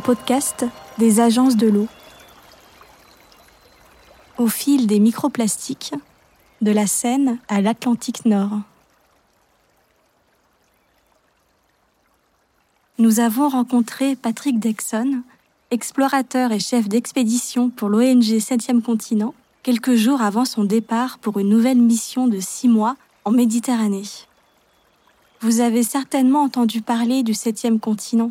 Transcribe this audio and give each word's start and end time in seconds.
Podcast 0.00 0.64
des 0.98 1.20
agences 1.20 1.56
de 1.56 1.68
l'eau. 1.68 1.88
Au 4.38 4.48
fil 4.48 4.86
des 4.86 4.98
microplastiques, 4.98 5.94
de 6.60 6.70
la 6.70 6.86
Seine 6.86 7.38
à 7.48 7.60
l'Atlantique 7.60 8.24
Nord. 8.24 8.60
Nous 12.98 13.20
avons 13.20 13.48
rencontré 13.48 14.14
Patrick 14.14 14.60
Dexon, 14.60 15.22
explorateur 15.70 16.52
et 16.52 16.60
chef 16.60 16.88
d'expédition 16.88 17.68
pour 17.68 17.88
l'ONG 17.88 18.22
7e 18.22 18.80
continent, 18.80 19.34
quelques 19.62 19.94
jours 19.94 20.22
avant 20.22 20.44
son 20.44 20.64
départ 20.64 21.18
pour 21.18 21.38
une 21.38 21.48
nouvelle 21.48 21.80
mission 21.80 22.28
de 22.28 22.38
six 22.38 22.68
mois 22.68 22.96
en 23.24 23.32
Méditerranée. 23.32 24.04
Vous 25.40 25.60
avez 25.60 25.82
certainement 25.82 26.42
entendu 26.42 26.82
parler 26.82 27.24
du 27.24 27.34
septième 27.34 27.80
continent, 27.80 28.30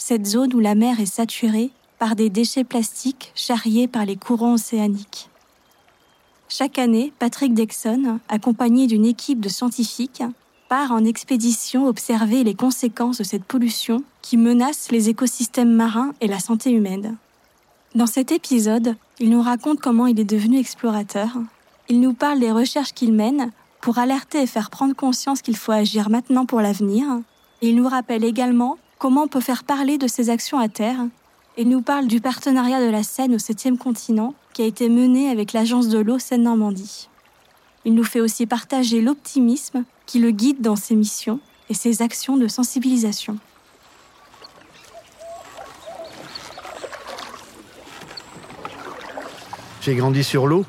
cette 0.00 0.26
zone 0.26 0.54
où 0.54 0.60
la 0.60 0.74
mer 0.74 0.98
est 0.98 1.06
saturée 1.06 1.70
par 1.98 2.16
des 2.16 2.30
déchets 2.30 2.64
plastiques 2.64 3.32
charriés 3.34 3.86
par 3.86 4.06
les 4.06 4.16
courants 4.16 4.54
océaniques. 4.54 5.28
Chaque 6.48 6.78
année, 6.78 7.12
Patrick 7.18 7.52
Dexon, 7.52 8.18
accompagné 8.28 8.86
d'une 8.86 9.04
équipe 9.04 9.40
de 9.40 9.50
scientifiques, 9.50 10.22
part 10.70 10.90
en 10.90 11.04
expédition 11.04 11.86
observer 11.86 12.44
les 12.44 12.54
conséquences 12.54 13.18
de 13.18 13.24
cette 13.24 13.44
pollution 13.44 14.02
qui 14.22 14.38
menace 14.38 14.90
les 14.90 15.10
écosystèmes 15.10 15.74
marins 15.74 16.14
et 16.22 16.28
la 16.28 16.40
santé 16.40 16.70
humaine. 16.70 17.18
Dans 17.94 18.06
cet 18.06 18.32
épisode, 18.32 18.96
il 19.18 19.30
nous 19.30 19.42
raconte 19.42 19.80
comment 19.80 20.06
il 20.06 20.18
est 20.18 20.24
devenu 20.24 20.58
explorateur. 20.58 21.28
Il 21.90 22.00
nous 22.00 22.14
parle 22.14 22.40
des 22.40 22.52
recherches 22.52 22.94
qu'il 22.94 23.12
mène 23.12 23.52
pour 23.82 23.98
alerter 23.98 24.42
et 24.42 24.46
faire 24.46 24.70
prendre 24.70 24.96
conscience 24.96 25.42
qu'il 25.42 25.56
faut 25.56 25.72
agir 25.72 26.08
maintenant 26.08 26.46
pour 26.46 26.62
l'avenir. 26.62 27.06
Il 27.60 27.76
nous 27.76 27.88
rappelle 27.88 28.24
également 28.24 28.78
comment 29.00 29.22
on 29.22 29.28
peut 29.28 29.40
faire 29.40 29.64
parler 29.64 29.98
de 29.98 30.06
ses 30.06 30.30
actions 30.30 30.58
à 30.58 30.68
terre. 30.68 31.06
Il 31.56 31.68
nous 31.68 31.80
parle 31.80 32.06
du 32.06 32.20
partenariat 32.20 32.84
de 32.84 32.90
la 32.90 33.02
Seine 33.02 33.34
au 33.34 33.38
7e 33.38 33.78
continent 33.78 34.34
qui 34.52 34.62
a 34.62 34.66
été 34.66 34.88
mené 34.88 35.30
avec 35.30 35.52
l'agence 35.52 35.88
de 35.88 35.98
l'eau 35.98 36.18
Seine-Normandie. 36.18 37.08
Il 37.86 37.94
nous 37.94 38.04
fait 38.04 38.20
aussi 38.20 38.46
partager 38.46 39.00
l'optimisme 39.00 39.84
qui 40.04 40.18
le 40.18 40.30
guide 40.30 40.60
dans 40.60 40.76
ses 40.76 40.94
missions 40.94 41.40
et 41.70 41.74
ses 41.74 42.02
actions 42.02 42.36
de 42.36 42.46
sensibilisation. 42.46 43.38
J'ai 49.80 49.94
grandi 49.94 50.22
sur 50.22 50.46
l'eau 50.46 50.66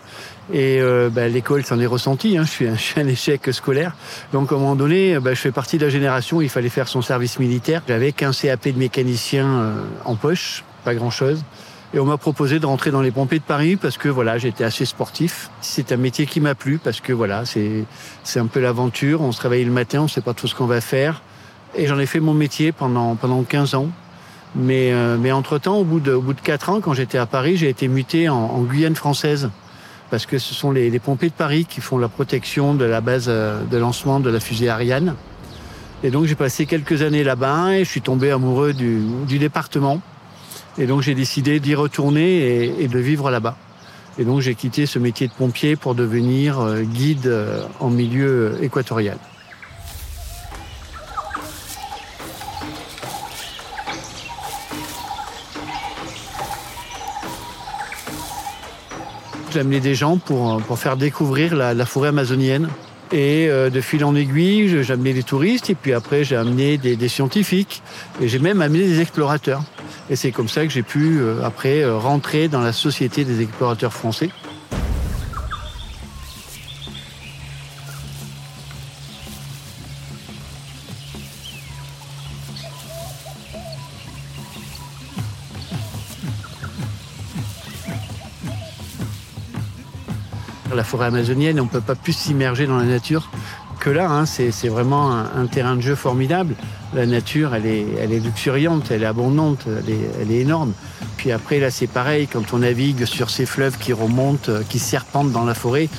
et 0.54 0.80
euh, 0.80 1.10
bah, 1.10 1.28
l'école 1.28 1.66
s'en 1.66 1.80
est 1.80 1.86
ressentie. 1.86 2.38
Hein. 2.38 2.44
Je, 2.44 2.50
suis 2.50 2.68
un, 2.68 2.76
un, 2.98 3.08
échec 3.08 3.54
scolaire. 3.54 3.96
Donc 4.34 4.52
à 4.52 4.56
un 4.56 4.58
moment 4.58 4.76
donné, 4.76 5.20
bah, 5.20 5.34
je 5.34 5.40
fais 5.40 5.52
partie 5.52 5.78
de 5.78 5.86
la 5.86 5.90
génération 5.90 6.38
où 6.38 6.42
il 6.42 6.50
fallait 6.50 6.70
faire 6.70 6.88
son 6.88 7.02
service 7.02 7.40
militaire. 7.40 7.82
J'avais 7.88 8.12
qu'un 8.12 8.32
CAP 8.32 8.70
de 8.70 8.80
mécanicien 8.80 9.48
euh, 9.48 9.84
en 10.06 10.16
poche, 10.16 10.64
pas 10.84 10.96
grand-chose. 10.96 11.44
Et 11.94 12.00
on 12.00 12.06
m'a 12.06 12.18
proposé 12.18 12.60
de 12.60 12.66
rentrer 12.66 12.90
dans 12.90 13.02
les 13.02 13.12
pompiers 13.12 13.40
de 13.40 13.44
Paris 13.44 13.76
parce 13.76 13.98
que 13.98 14.08
voilà, 14.08 14.38
j'étais 14.38 14.64
assez 14.64 14.86
sportif. 14.86 15.50
C'est 15.60 15.92
un 15.92 15.98
métier 15.98 16.26
qui 16.26 16.40
m'a 16.40 16.56
plu 16.56 16.80
parce 16.82 17.02
que 17.02 17.12
voilà, 17.12 17.44
c'est 17.44 17.84
c'est 18.24 18.40
un 18.40 18.48
peu 18.48 18.62
l'aventure. 18.62 19.22
On 19.22 19.34
se 19.34 19.42
réveille 19.42 19.66
le 19.66 19.74
matin, 19.74 20.04
on 20.04 20.08
sait 20.08 20.22
pas 20.22 20.34
tout 20.34 20.48
ce 20.48 20.56
qu'on 20.56 20.68
va 20.68 20.80
faire. 20.80 21.22
Et 21.76 21.88
j'en 21.88 22.00
ai 22.00 22.06
fait 22.06 22.22
mon 22.22 22.34
métier 22.34 22.72
pendant 22.72 23.16
pendant 23.16 23.44
15 23.44 23.76
ans. 23.76 23.90
Mais 24.56 24.92
euh, 24.92 25.18
mais 25.18 25.32
entre 25.32 25.58
temps, 25.58 25.78
au 25.78 25.84
bout 25.84 26.00
de 26.00 26.12
au 26.12 26.22
bout 26.22 26.34
de 26.34 26.42
4 26.42 26.70
ans, 26.70 26.82
quand 26.82 26.94
j'étais 26.94 27.18
à 27.18 27.26
Paris, 27.26 27.56
j'ai 27.56 27.70
été 27.70 27.88
muté 27.88 28.28
en, 28.28 28.62
Guyane 28.64 28.96
française 28.96 29.50
parce 30.10 30.26
que 30.26 30.38
ce 30.40 30.54
sont 30.54 30.72
les, 30.72 30.90
les, 30.90 31.00
pompiers 31.00 31.30
de 31.30 31.34
Paris 31.34 31.66
qui 31.66 31.80
font 31.80 31.98
la 31.98 32.10
protection 32.10 32.74
de 32.74 32.84
la 32.84 33.00
base 33.00 33.28
euh, 33.30 33.64
de 33.64 33.78
lancement 33.78 34.20
de 34.20 34.30
la 34.30 34.42
fusée 34.42 34.68
Ariane. 34.68 35.16
Et 36.04 36.10
donc 36.10 36.26
j'ai 36.26 36.36
passé 36.36 36.66
quelques 36.66 37.02
années 37.02 37.24
là-bas 37.24 37.76
et 37.78 37.86
je 37.86 37.90
suis 37.90 38.02
tombé 38.02 38.32
amoureux 38.32 38.74
du, 38.74 39.40
département. 39.40 40.02
Et 40.78 40.86
donc 40.86 41.02
j'ai 41.02 41.16
décidé 41.16 41.60
d'y 41.60 41.76
retourner 41.76 42.40
et, 42.40 42.84
et, 42.84 42.88
de 42.88 43.00
vivre 43.00 43.32
là-bas. 43.32 43.56
Et 44.18 44.26
donc 44.26 44.42
j'ai 44.42 44.56
quitté 44.56 44.86
ce 44.86 45.00
métier 45.00 45.28
de 45.28 45.34
pompier 45.34 45.76
pour 45.76 45.96
devenir 45.96 46.60
euh, 46.60 46.82
guide 46.82 47.28
euh, 47.28 47.64
en 47.80 47.90
milieu 47.90 48.58
équatorial. 48.62 49.18
J'ai 59.52 59.60
amené 59.60 59.82
des 59.82 59.96
gens 59.96 60.18
pour, 60.18 60.62
pour 60.62 60.80
faire 60.80 60.96
découvrir 60.96 61.56
la, 61.56 61.86
forêt 61.86 62.08
amazonienne. 62.10 62.70
Et 63.12 63.50
euh, 63.50 63.70
de 63.70 63.82
fil 63.82 64.06
en 64.06 64.16
aiguille, 64.16 64.82
j'ai 64.82 64.94
amené 64.94 65.14
des 65.14 65.24
touristes 65.24 65.70
et 65.70 65.76
puis 65.76 65.92
après 65.92 66.24
j'ai 66.24 66.38
amené 66.38 66.78
des, 66.78 67.10
scientifiques 67.10 67.84
et 68.22 68.30
j'ai 68.30 68.40
même 68.40 68.62
amené 68.62 68.86
des 68.86 69.02
explorateurs. 69.02 69.62
Et 70.10 70.16
c'est 70.16 70.32
comme 70.32 70.48
ça 70.48 70.64
que 70.66 70.72
j'ai 70.72 70.84
pu 70.84 71.20
euh, 71.20 71.44
après 71.44 71.82
euh, 71.82 71.98
rentrer 71.98 72.48
dans 72.48 72.62
la 72.62 72.72
société 72.72 73.26
des 73.26 73.42
explorateurs 73.42 73.92
français. 73.92 74.30
Amazonienne, 91.00 91.60
on 91.60 91.66
ne 91.66 91.70
peut 91.70 91.82
pas 91.82 91.96
plus 91.96 92.14
s'immerger 92.14 92.68
dans 92.68 92.78
la 92.78 92.86
nature 92.86 93.30
que 93.80 93.90
là. 93.90 94.10
Hein, 94.10 94.26
c'est 94.26 94.68
vraiment 94.68 95.12
un, 95.12 95.46
terrain 95.48 95.76
de 95.76 95.82
jeu 95.82 95.96
formidable. 95.96 96.56
La 96.94 97.06
nature, 97.06 97.56
elle 97.56 97.66
est, 97.66 98.20
luxuriante, 98.20 98.92
elle 98.92 99.04
est 99.04 99.08
abondante, 99.08 99.66
elle 99.68 100.32
est, 100.32 100.40
énorme. 100.40 100.74
Puis 101.18 101.32
après, 101.32 101.60
là, 101.60 101.72
c'est 101.72 101.88
pareil, 101.88 102.28
quand 102.28 102.54
on 102.54 102.60
navigue 102.60 103.06
sur 103.06 103.30
ces 103.30 103.46
fleuves 103.46 103.78
qui 103.78 103.94
remontent, 103.94 104.52
qui 104.70 104.80
serpentent 104.80 105.32
dans 105.32 105.46
la 105.46 105.54
forêt, 105.54 105.90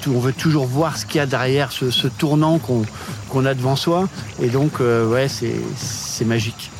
tout, 0.00 0.12
on 0.14 0.20
veut 0.20 0.32
toujours 0.32 0.66
voir 0.66 0.96
ce 0.96 1.06
qu'il 1.06 1.16
y 1.16 1.20
a 1.20 1.26
derrière 1.26 1.72
ce, 1.72 2.06
tournant 2.08 2.58
qu'on 2.58 2.82
qu 3.30 3.46
a 3.46 3.54
devant 3.54 3.76
soi. 3.76 4.08
Et 4.42 4.48
donc, 4.48 4.80
euh, 4.80 5.06
ouais, 5.08 5.28
c'est 5.28 6.24
magique. 6.24 6.70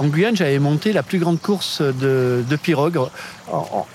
En 0.00 0.06
Guyane, 0.06 0.34
j'avais 0.34 0.58
monté 0.58 0.94
la 0.94 1.02
plus 1.02 1.18
grande 1.18 1.38
course 1.42 1.82
de, 1.82 2.42
de 2.48 2.56
pirogue. 2.56 2.98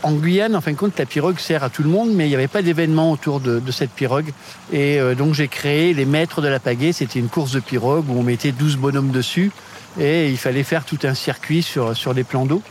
En, 0.04 0.12
Guyane, 0.12 0.56
en 0.56 0.62
fin 0.62 0.72
de 0.72 0.78
compte, 0.78 1.00
la 1.00 1.08
pirogue 1.08 1.40
sert 1.40 1.64
à 1.64 1.72
tout 1.72 1.82
le 1.82 1.90
monde, 1.90 2.12
mais 2.14 2.28
il 2.28 2.30
n'y 2.30 2.36
avait 2.36 2.48
pas 2.48 2.62
d'événement 2.62 3.12
autour 3.12 3.40
de, 3.40 3.60
de, 3.60 3.72
cette 3.72 3.90
pirogue. 3.90 4.32
Et 4.72 5.00
euh, 5.00 5.16
donc 5.16 5.34
j'ai 5.34 5.48
créé 5.48 5.96
les 5.96 6.06
maîtres 6.06 6.44
de 6.44 6.48
la 6.48 6.60
pagaie. 6.60 6.94
C'était 6.94 7.18
une 7.18 7.28
course 7.28 7.54
de 7.54 7.60
pirogue 7.60 8.08
où 8.08 8.20
on 8.20 8.22
mettait 8.22 8.52
12 8.52 8.78
bonhommes 8.78 9.10
dessus 9.10 9.52
et 10.00 10.30
il 10.30 10.38
fallait 10.38 10.62
faire 10.62 10.86
tout 10.86 11.00
un 11.06 11.16
circuit 11.16 11.64
sur, 11.64 11.98
sur 11.98 12.14
des 12.14 12.24
plans 12.24 12.46
d'eau. 12.46 12.62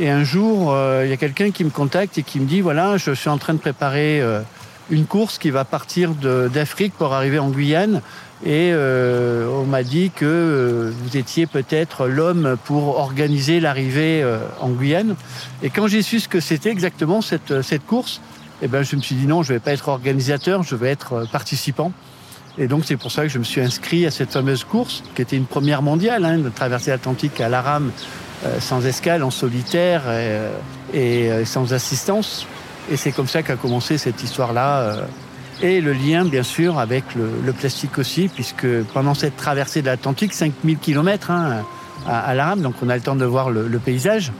Et 0.00 0.10
un 0.10 0.24
jour, 0.24 0.72
euh, 0.72 1.02
il 1.04 1.10
y 1.10 1.12
a 1.12 1.16
quelqu'un 1.16 1.52
qui 1.52 1.62
me 1.62 1.70
contacte 1.70 2.18
et 2.18 2.24
qui 2.24 2.40
me 2.40 2.46
dit, 2.46 2.62
voilà, 2.62 2.96
je 2.96 3.12
suis 3.12 3.28
en 3.28 3.38
train 3.38 3.54
de 3.54 3.60
préparer 3.60 4.20
euh, 4.20 4.40
une 4.90 5.06
course 5.06 5.38
qui 5.38 5.50
va 5.50 5.64
partir 5.64 6.14
d'Afrique 6.14 6.94
pour 6.98 7.12
arriver 7.12 7.38
en 7.38 7.50
Guyane. 7.50 8.02
Et 8.44 8.70
euh, 8.72 9.46
on 9.48 9.66
m'a 9.66 9.82
dit 9.82 10.10
que 10.10 10.24
euh, 10.24 10.92
vous 11.02 11.16
étiez 11.18 11.46
peut-être 11.46 12.06
l'homme 12.06 12.56
pour 12.64 12.96
organiser 12.98 13.60
l'arrivée 13.60 14.22
euh, 14.22 14.38
en 14.60 14.70
Guyane. 14.70 15.14
Et 15.62 15.68
quand 15.68 15.86
j'ai 15.88 16.00
su 16.00 16.20
ce 16.20 16.28
que 16.28 16.40
c'était 16.40 16.70
exactement 16.70 17.20
cette, 17.20 17.60
cette 17.60 17.84
course, 17.84 18.22
eh 18.62 18.68
ben, 18.68 18.82
je 18.82 18.96
me 18.96 19.02
suis 19.02 19.14
dit 19.14 19.26
non, 19.26 19.42
je 19.42 19.52
ne 19.52 19.58
vais 19.58 19.60
pas 19.60 19.72
être 19.72 19.88
organisateur, 19.88 20.62
je 20.62 20.74
vais 20.74 20.88
être 20.88 21.26
participant. 21.30 21.92
Et 22.56 22.66
donc 22.66 22.84
c'est 22.86 22.96
pour 22.96 23.12
ça 23.12 23.22
que 23.22 23.28
je 23.28 23.38
me 23.38 23.44
suis 23.44 23.60
inscrit 23.60 24.06
à 24.06 24.10
cette 24.10 24.32
fameuse 24.32 24.64
course, 24.64 25.02
qui 25.14 25.20
était 25.20 25.36
une 25.36 25.46
première 25.46 25.82
mondiale, 25.82 26.24
hein, 26.24 26.38
de 26.38 26.48
traverser 26.48 26.90
l'Atlantique 26.90 27.40
à 27.42 27.50
la 27.50 27.60
rame, 27.60 27.92
euh, 28.46 28.58
sans 28.58 28.86
escale, 28.86 29.22
en 29.22 29.30
solitaire 29.30 30.02
et, 30.94 31.44
sans 31.44 31.74
assistance. 31.74 32.46
Et 32.90 32.96
c'est 32.96 33.12
comme 33.12 33.28
ça 33.28 33.42
qu'a 33.42 33.56
commencé 33.56 33.98
cette 33.98 34.22
histoire-là 34.22 35.04
et 35.62 35.80
le 35.80 35.92
lien, 35.92 36.24
bien 36.24 36.42
sûr, 36.42 36.78
avec 36.78 37.14
le, 37.14 37.30
le, 37.44 37.52
plastique 37.52 37.98
aussi, 37.98 38.28
puisque 38.28 38.66
pendant 38.94 39.14
cette 39.14 39.36
traversée 39.36 39.82
de 39.82 39.86
l'Atlantique, 39.86 40.32
5000 40.32 40.78
km 40.78 41.30
hein, 41.30 41.64
à, 42.06 42.30
à, 42.30 42.56
donc 42.56 42.74
on 42.82 42.88
a 42.88 42.96
le 42.96 43.02
temps 43.02 43.16
de 43.16 43.24
voir 43.24 43.50
le, 43.50 43.68
le 43.68 43.78
paysage. 43.78 44.32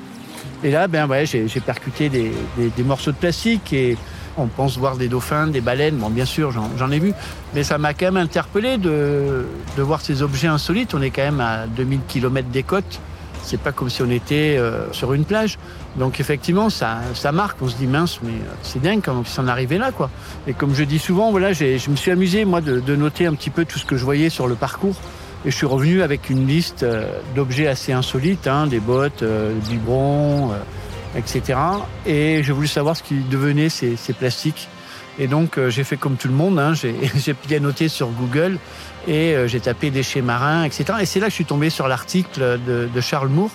Et 0.63 0.71
là, 0.71 0.89
ben, 0.89 1.07
ouais, 1.09 1.27
j'ai 1.27 1.49
percuté 1.61 2.09
des, 2.09 2.33
des, 2.57 2.69
des, 2.69 2.83
morceaux 2.83 3.13
de 3.13 3.17
plastique 3.17 3.73
et 3.73 3.97
on 4.37 4.47
pense 4.47 4.77
voir 4.79 4.97
des 4.97 5.09
dauphins, 5.09 5.47
des 5.47 5.61
baleines. 5.61 5.97
Bon, 5.97 6.11
bien 6.11 6.27
sûr, 6.27 6.53
j'en 6.53 6.91
ai 6.91 6.99
vu, 6.99 7.13
mais 7.55 7.65
ça 7.65 7.79
m'a 7.79 7.95
quand 7.95 8.07
même 8.07 8.19
interpellé 8.19 8.77
de, 8.77 9.47
de 9.77 9.83
voir 9.83 10.01
ces 10.01 10.23
objets 10.23 10.49
insolites. 10.49 10.95
On 10.95 11.03
est 11.03 11.11
quand 11.11 11.23
même 11.23 11.41
à 11.41 11.67
2000 11.67 12.01
km 12.09 12.49
des 12.49 12.63
côtes. 12.63 13.01
C'est 13.43 13.61
pas 13.61 13.73
comme 13.73 13.91
si 13.91 14.03
on 14.03 14.11
était 14.11 14.57
euh, 14.59 14.93
sur 14.93 15.13
une 15.13 15.25
plage. 15.25 15.59
Donc 15.97 16.21
effectivement, 16.21 16.71
ça, 16.71 16.99
ça 17.15 17.33
marque. 17.33 17.61
On 17.63 17.69
se 17.69 17.77
dit 17.77 17.87
mince, 17.87 18.21
mais 18.23 18.35
c'est 18.63 18.81
dingue 18.81 19.01
comment 19.03 19.23
ils 19.23 19.29
sont 19.29 19.49
arrivés 19.49 19.79
là, 19.79 19.93
quoi. 19.93 20.11
Et 20.47 20.53
comme 20.53 20.75
je 20.75 20.85
dis 20.85 20.99
souvent, 20.99 21.31
voilà, 21.31 21.53
je 21.53 21.91
me 21.91 21.97
suis 21.97 22.11
amusé 22.11 22.45
moi 22.45 22.61
de, 22.61 22.97
noter 22.97 23.27
un 23.27 23.35
petit 23.35 23.51
peu 23.51 23.65
tout 23.65 23.79
ce 23.79 23.85
que 23.85 23.97
je 23.97 24.05
voyais 24.05 24.31
sur 24.31 24.47
le 24.47 24.55
parcours. 24.55 24.97
Et 25.45 25.51
je 25.51 25.57
suis 25.57 25.67
revenu 25.67 26.03
avec 26.03 26.29
une 26.29 26.47
liste 26.47 26.83
euh, 26.83 27.19
d'objets 27.35 27.67
assez 27.67 27.93
insolites, 27.93 28.47
hein, 28.47 28.67
des 28.67 28.79
bottes, 28.79 29.23
euh, 29.23 29.55
des 29.55 29.77
biberons, 29.77 30.51
euh, 30.53 31.19
etc. 31.19 31.59
Et 32.05 32.43
j'ai 32.43 32.53
voulu 32.53 32.69
savoir 32.69 32.95
ce 32.95 33.03
qui 33.03 33.15
devenait 33.31 33.71
ces 33.71 33.97
plastiques. 34.19 34.69
Et 35.19 35.27
donc, 35.27 35.59
euh, 35.59 35.71
j'ai 35.71 35.85
fait 35.85 35.97
comme 35.97 36.17
tout 36.17 36.29
le 36.29 36.35
monde. 36.35 36.59
Hein, 36.59 36.75
j'ai 36.75 37.35
bien 37.47 37.61
noté 37.61 37.89
sur 37.89 38.09
Google 38.09 38.59
et 39.07 39.35
euh, 39.35 39.47
j'ai 39.47 39.61
tapé 39.61 39.91
déchets 39.91 40.23
marins, 40.23 40.65
etc. 40.65 40.85
Et 41.01 41.07
c'est 41.07 41.21
là 41.21 41.27
que 41.27 41.31
je 41.31 41.37
suis 41.37 41.45
tombé 41.45 41.71
sur 41.71 41.89
l'article 41.89 42.59
de, 42.67 43.01
Charles 43.01 43.29
Moore 43.29 43.51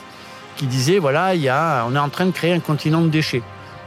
qui 0.57 0.67
disait 0.67 0.99
voilà, 0.99 1.33
on 1.87 1.95
est 1.95 1.99
en 1.99 2.09
train 2.09 2.25
de 2.25 2.31
créer 2.31 2.53
un 2.53 2.59
continent 2.59 3.01
de 3.01 3.09
déchets. 3.09 3.43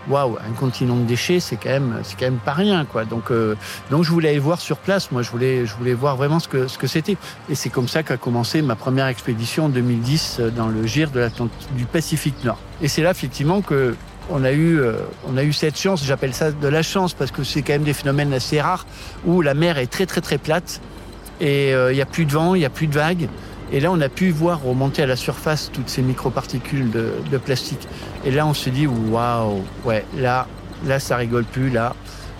Waouh, 0.08 0.38
un 0.38 0.52
continent 0.52 0.96
de 0.96 1.04
déchets, 1.04 1.38
c'est 1.38 1.56
quand 1.56 1.68
même, 1.68 2.00
quand 2.18 2.24
même 2.24 2.38
pas 2.38 2.54
rien, 2.54 2.86
quoi. 2.86 3.04
Donc, 3.04 3.30
euh, 3.30 3.56
donc 3.90 4.04
je 4.04 4.10
voulais 4.10 4.30
aller 4.30 4.38
voir 4.38 4.58
sur 4.58 4.78
place. 4.78 5.10
Moi, 5.10 5.20
je 5.20 5.30
voulais, 5.30 5.66
je 5.66 5.74
voulais 5.74 5.92
voir 5.92 6.16
vraiment 6.16 6.38
ce 6.40 6.48
que 6.48 6.66
ce 6.66 6.78
que 6.78 6.86
c'était. 6.86 7.18
Et 7.50 7.54
c'est 7.54 7.68
comme 7.68 7.88
ça 7.88 8.02
qu'a 8.02 8.16
commencé 8.16 8.62
ma 8.62 8.74
première 8.74 9.06
expédition 9.08 9.66
en 9.66 9.68
2010 9.68 10.40
dans 10.56 10.68
le 10.68 10.86
GIR 10.86 11.10
de 11.10 11.28
du 11.72 11.84
Pacifique 11.84 12.42
Nord. 12.42 12.58
Et 12.80 12.88
c'est 12.88 13.02
là 13.02 13.10
effectivement 13.10 13.60
que 13.60 13.96
on 14.30 14.44
a 14.44 14.52
eu, 14.52 14.80
euh, 14.80 14.94
on 15.26 15.36
a 15.36 15.42
eu 15.42 15.52
cette 15.52 15.78
chance, 15.78 16.04
j'appelle 16.04 16.34
ça 16.34 16.50
de 16.52 16.68
la 16.68 16.82
chance 16.82 17.14
parce 17.14 17.30
que 17.30 17.44
c'est 17.44 17.62
quand 17.62 17.74
même 17.74 17.84
des 17.84 17.92
phénomènes 17.92 18.32
assez 18.32 18.60
rares 18.60 18.86
où 19.24 19.42
la 19.42 19.54
mer 19.54 19.78
est 19.78 19.86
très 19.86 20.06
très 20.06 20.20
très 20.20 20.38
plate 20.38 20.80
et 21.40 21.72
euh, 21.72 21.92
il 21.92 21.96
n'y 21.96 22.02
a 22.02 22.06
plus 22.06 22.24
de 22.24 22.32
vent, 22.32 22.54
il 22.54 22.60
n'y 22.60 22.64
a 22.64 22.70
plus 22.70 22.86
de 22.86 22.94
vagues. 22.94 23.28
Et 23.70 23.80
là, 23.80 23.90
on 23.92 24.00
a 24.00 24.08
pu 24.08 24.30
voir 24.30 24.62
remonter 24.62 25.02
à 25.02 25.06
la 25.06 25.16
surface 25.16 25.70
toutes 25.72 25.90
ces 25.90 26.00
microparticules 26.00 26.90
de, 26.90 27.12
de 27.30 27.38
plastique. 27.38 27.86
Et 28.24 28.30
là, 28.30 28.46
on 28.46 28.54
se 28.54 28.70
dit, 28.70 28.86
waouh, 28.86 29.62
ouais, 29.84 30.04
là, 30.16 30.46
là, 30.86 30.98
ça 30.98 31.16
rigole 31.16 31.44
plus, 31.44 31.68
là, 31.68 31.94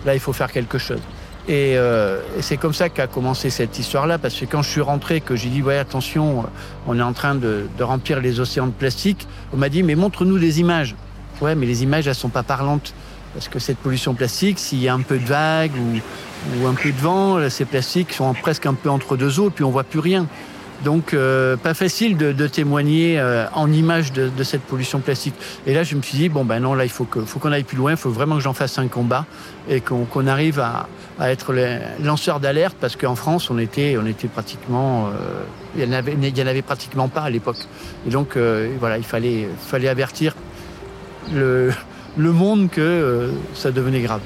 là, 0.06 0.14
il 0.14 0.20
faut 0.20 0.32
faire 0.32 0.50
quelque 0.50 0.78
chose. 0.78 1.00
Et, 1.46 1.74
euh, 1.76 2.20
et 2.38 2.42
c'est 2.42 2.56
comme 2.56 2.72
ça 2.72 2.88
qu'a 2.88 3.06
commencé 3.06 3.50
cette 3.50 3.78
histoire-là, 3.78 4.18
parce 4.18 4.34
que 4.34 4.46
quand 4.46 4.62
je 4.62 4.70
suis 4.70 4.80
rentré, 4.80 5.20
que 5.20 5.36
j'ai 5.36 5.50
dit, 5.50 5.60
ouais, 5.60 5.76
attention, 5.76 6.44
on 6.86 6.98
est 6.98 7.02
en 7.02 7.12
train 7.12 7.34
de, 7.34 7.66
de 7.76 7.84
remplir 7.84 8.20
les 8.20 8.40
océans 8.40 8.66
de 8.66 8.72
plastique, 8.72 9.26
on 9.52 9.58
m'a 9.58 9.68
dit, 9.68 9.82
mais 9.82 9.96
montre-nous 9.96 10.38
des 10.38 10.60
images. 10.60 10.94
Ouais, 11.40 11.54
mais 11.54 11.66
les 11.66 11.82
images, 11.82 12.06
elles 12.06 12.14
sont 12.14 12.28
pas 12.28 12.42
parlantes. 12.42 12.94
Parce 13.34 13.48
que 13.48 13.58
cette 13.58 13.78
pollution 13.78 14.14
plastique, 14.14 14.58
s'il 14.58 14.80
y 14.80 14.88
a 14.88 14.94
un 14.94 15.00
peu 15.00 15.18
de 15.18 15.26
vague 15.26 15.72
ou, 15.76 16.66
un 16.66 16.74
peu 16.74 16.90
de 16.90 16.98
vent, 16.98 17.50
ces 17.50 17.64
plastiques 17.64 18.12
sont 18.12 18.32
presque 18.34 18.66
un 18.66 18.74
peu 18.74 18.88
entre 18.88 19.16
deux 19.16 19.38
eaux, 19.38 19.50
puis 19.50 19.64
on 19.64 19.70
voit 19.70 19.84
plus 19.84 19.98
rien. 19.98 20.26
Donc, 20.84 21.12
euh, 21.12 21.56
pas 21.56 21.74
facile 21.74 22.16
de, 22.16 22.46
témoigner 22.46 23.18
euh, 23.18 23.46
en 23.54 23.70
image 23.72 24.12
de, 24.12 24.44
cette 24.44 24.62
pollution 24.62 25.00
plastique. 25.00 25.34
Et 25.66 25.74
là, 25.74 25.82
je 25.82 25.96
me 25.96 26.02
suis 26.02 26.16
dit, 26.16 26.28
bon, 26.28 26.44
ben 26.44 26.60
non, 26.60 26.74
là, 26.74 26.84
il 26.84 26.90
faut 26.90 27.04
qu'on 27.04 27.52
aille 27.52 27.64
plus 27.64 27.76
loin, 27.76 27.92
il 27.92 27.96
faut 27.96 28.10
vraiment 28.10 28.36
que 28.36 28.42
j'en 28.42 28.52
fasse 28.52 28.78
un 28.78 28.86
combat 28.88 29.26
et 29.68 29.80
qu'on 29.80 30.26
arrive 30.26 30.60
à, 30.60 30.86
être 31.20 31.52
les 31.52 31.78
lanceurs 32.02 32.38
d'alerte, 32.38 32.76
parce 32.80 32.94
qu'en 32.94 33.16
France, 33.16 33.50
on 33.50 33.58
était, 33.58 33.98
pratiquement... 34.32 35.08
Euh, 35.08 35.42
il 35.76 35.86
n'y 35.86 35.94
en, 35.94 36.46
avait, 36.46 36.62
pratiquement 36.62 37.08
pas 37.08 37.22
à 37.22 37.30
l'époque. 37.30 37.58
Et 38.06 38.10
donc, 38.10 38.36
voilà, 38.78 38.98
il 38.98 39.04
fallait 39.04 39.88
avertir 39.88 40.34
le, 41.32 41.72
monde 42.16 42.70
que 42.70 42.80
euh, 42.80 43.30
ça 43.54 43.70
devenait 43.70 44.00
grave. 44.00 44.20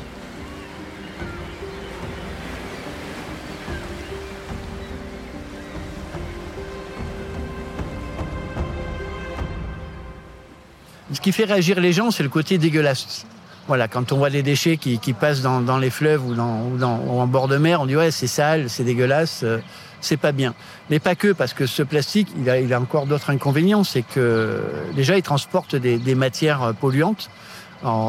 Ce 11.13 11.21
qui 11.21 11.33
fait 11.33 11.45
réagir 11.45 11.79
les 11.79 11.93
gens, 11.93 12.11
c'est 12.11 12.23
le 12.23 12.29
côté 12.29 12.59
dégueulasse. 12.59 13.27
Voilà, 13.69 13.87
quand 13.89 14.13
on 14.13 14.17
voit 14.17 14.31
des 14.31 14.43
déchets 14.43 14.77
qui, 14.77 14.99
qui 14.99 15.13
passent 15.13 15.41
dans, 15.41 15.61
dans, 15.61 15.79
les 15.79 15.91
fleuves 15.91 16.27
ou, 16.27 16.35
dans, 16.35 16.63
ou, 16.63 17.21
en 17.21 17.27
bord 17.27 17.49
de 17.49 17.57
mer, 17.57 17.81
on 17.81 17.87
dit 17.87 17.97
ouais 17.97 18.11
c'est 18.11 18.27
sale, 18.27 18.69
c'est 18.69 18.83
dégueulasse, 18.83 19.43
euh, 19.45 19.59
c'est 20.01 20.17
pas 20.17 20.33
bien. 20.33 20.55
Mais 20.91 20.99
pas 20.99 21.15
que, 21.15 21.33
parce 21.33 21.55
que 21.55 21.67
ce 21.67 21.83
plastique, 21.83 22.29
il 22.37 22.51
a, 22.51 22.59
il 22.59 22.75
a 22.75 22.81
encore 22.81 23.07
d'autres 23.07 23.31
inconvénients. 23.31 23.85
C'est 23.85 24.03
que 24.03 24.61
déjà, 24.97 25.17
il 25.17 25.23
transporte 25.23 25.77
des, 25.77 25.99
des 25.99 26.15
matières 26.17 26.75
polluantes. 26.81 27.31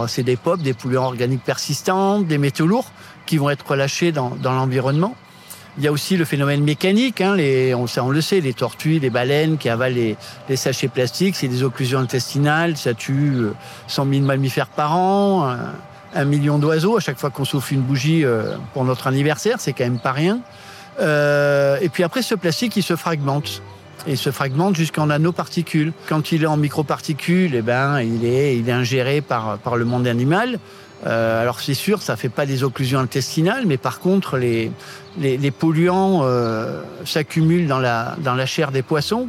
C'est 0.07 0.23
des 0.23 0.35
POP, 0.35 0.61
des 0.61 0.73
polluants 0.73 1.05
organiques 1.05 1.43
persistants, 1.43 2.19
des 2.19 2.37
métaux 2.37 2.67
lourds 2.67 2.91
qui 3.25 3.37
vont 3.37 3.49
être 3.49 3.67
relâchés 3.67 4.11
dans, 4.11 4.29
dans 4.29 4.53
l'environnement. 4.53 5.15
Il 5.77 5.83
y 5.83 5.87
a 5.87 5.91
aussi 5.91 6.17
le 6.17 6.25
phénomène 6.25 6.63
mécanique, 6.63 7.19
hein, 7.19 7.35
on, 7.75 8.09
le 8.09 8.21
sait, 8.21 8.41
les 8.41 8.53
tortues, 8.53 8.99
les 8.99 9.09
baleines 9.09 9.57
qui 9.57 9.69
avalent 9.69 9.95
les, 10.47 10.55
sachets 10.55 10.87
plastiques, 10.87 11.35
c'est 11.35 11.47
des 11.47 11.63
occlusions 11.63 11.99
intestinales, 11.99 12.77
ça 12.77 12.93
tue 12.93 13.47
100 13.87 14.07
000 14.07 14.21
mammifères 14.23 14.67
par 14.67 14.95
an, 14.95 15.55
un, 16.13 16.25
million 16.25 16.59
d'oiseaux 16.59 16.97
à 16.97 16.99
chaque 16.99 17.17
fois 17.17 17.31
qu'on 17.31 17.45
souffle 17.45 17.73
une 17.73 17.81
bougie 17.81 18.23
euh, 18.23 18.55
pour 18.73 18.85
notre 18.85 19.07
anniversaire, 19.07 19.55
c'est 19.59 19.73
quand 19.73 19.83
même 19.83 19.99
pas 19.99 20.11
rien. 20.11 20.41
Euh, 20.99 21.77
et 21.81 21.89
puis 21.89 22.03
après, 22.03 22.21
ce 22.21 22.35
plastique, 22.35 22.77
il 22.77 22.83
se 22.83 22.95
fragmente. 22.95 23.63
Et 24.05 24.15
se 24.15 24.31
fragmente 24.31 24.75
jusqu'en 24.75 25.07
nanoparticules. 25.07 25.93
Quand 26.09 26.33
il 26.33 26.43
est 26.43 26.47
en 26.47 26.57
microparticules, 26.57 27.55
eh 27.55 27.61
ben, 27.61 28.01
il 28.01 28.25
est, 28.25 28.69
ingéré 28.69 29.21
par 29.21 29.75
le 29.75 29.85
monde 29.85 30.07
animal. 30.07 30.59
Euh, 31.05 31.41
alors 31.41 31.59
c'est 31.59 31.73
sûr, 31.73 32.01
ça 32.01 32.15
fait 32.15 32.29
pas 32.29 32.45
des 32.45 32.63
occlusions 32.63 32.99
intestinales, 32.99 33.65
mais 33.65 33.77
par 33.77 33.99
contre, 33.99 34.37
les, 34.37 34.71
les, 35.17 35.37
les 35.37 35.51
polluants 35.51 36.21
euh, 36.23 36.81
s'accumulent 37.05 37.67
dans 37.67 37.79
la, 37.79 38.15
dans 38.23 38.35
la 38.35 38.45
chair 38.45 38.71
des 38.71 38.83
poissons. 38.83 39.27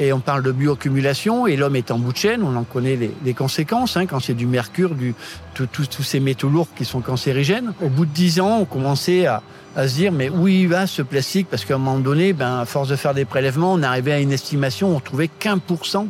Et 0.00 0.12
on 0.12 0.20
parle 0.20 0.44
de 0.44 0.52
bioaccumulation, 0.52 1.48
et 1.48 1.56
l'homme 1.56 1.74
est 1.74 1.90
en 1.90 1.98
bout 1.98 2.12
de 2.12 2.18
chaîne, 2.18 2.44
on 2.44 2.54
en 2.54 2.62
connaît 2.62 2.94
les, 2.94 3.10
les 3.24 3.34
conséquences, 3.34 3.96
hein, 3.96 4.06
quand 4.06 4.20
c'est 4.20 4.34
du 4.34 4.46
mercure, 4.46 4.94
du, 4.94 5.12
tous 5.54 6.04
ces 6.04 6.20
métaux 6.20 6.48
lourds 6.48 6.68
qui 6.76 6.84
sont 6.84 7.00
cancérigènes. 7.00 7.72
Au 7.82 7.88
bout 7.88 8.06
de 8.06 8.12
dix 8.12 8.38
ans, 8.38 8.58
on 8.60 8.64
commençait 8.64 9.26
à, 9.26 9.42
à 9.74 9.88
se 9.88 9.94
dire, 9.94 10.12
mais 10.12 10.28
où 10.28 10.46
il 10.46 10.68
va 10.68 10.86
ce 10.86 11.02
plastique? 11.02 11.48
Parce 11.50 11.64
qu'à 11.64 11.74
un 11.74 11.78
moment 11.78 11.98
donné, 11.98 12.32
ben, 12.32 12.60
à 12.60 12.64
force 12.64 12.88
de 12.88 12.94
faire 12.94 13.12
des 13.12 13.24
prélèvements, 13.24 13.72
on 13.72 13.82
arrivait 13.82 14.12
à 14.12 14.20
une 14.20 14.30
estimation, 14.30 14.94
on 14.94 15.00
trouvait 15.00 15.26
qu'un 15.26 15.58
pour 15.58 15.84
cent 15.84 16.06